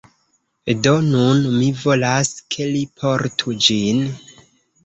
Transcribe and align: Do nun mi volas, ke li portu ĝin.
Do 0.85 0.93
nun 1.09 1.43
mi 1.57 1.67
volas, 1.83 2.33
ke 2.57 2.67
li 2.73 2.81
portu 3.03 3.57
ĝin. 3.67 4.01